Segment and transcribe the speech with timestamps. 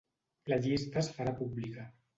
[0.53, 1.91] La llista es farà pública.